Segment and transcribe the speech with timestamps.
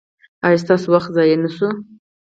[0.45, 1.67] ایا ستاسو وخت ضایع نه شو؟